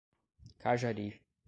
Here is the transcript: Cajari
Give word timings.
Cajari 0.57 1.21